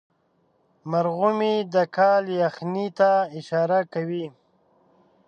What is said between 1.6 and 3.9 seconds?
د کال یخنۍ ته اشاره